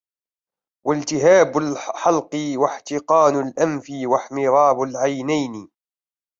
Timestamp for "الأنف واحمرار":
3.47-4.83